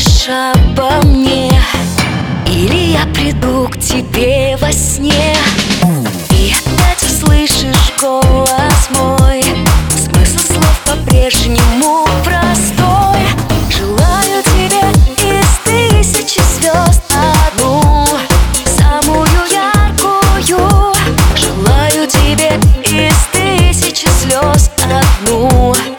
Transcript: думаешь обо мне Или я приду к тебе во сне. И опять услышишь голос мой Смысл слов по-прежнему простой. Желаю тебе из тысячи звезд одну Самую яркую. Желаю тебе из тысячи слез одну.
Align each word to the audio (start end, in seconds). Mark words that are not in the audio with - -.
думаешь 0.00 0.28
обо 0.28 1.06
мне 1.06 1.52
Или 2.46 2.92
я 2.92 3.06
приду 3.14 3.68
к 3.68 3.78
тебе 3.78 4.56
во 4.60 4.72
сне. 4.72 5.34
И 6.30 6.52
опять 6.52 7.02
услышишь 7.02 7.92
голос 8.00 8.88
мой 8.90 9.42
Смысл 9.90 10.52
слов 10.52 10.80
по-прежнему 10.86 12.06
простой. 12.24 13.20
Желаю 13.70 14.42
тебе 14.42 14.90
из 15.18 15.46
тысячи 15.64 16.40
звезд 16.58 17.02
одну 17.46 18.06
Самую 18.64 19.28
яркую. 19.50 20.94
Желаю 21.34 22.06
тебе 22.06 22.58
из 22.84 23.16
тысячи 23.32 24.08
слез 24.22 24.70
одну. 24.84 25.89